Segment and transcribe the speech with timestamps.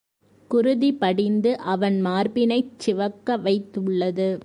[0.51, 4.31] குருதி படிந்து அவன் மார்பினைச் சிவக்க வைத்துள்ளது.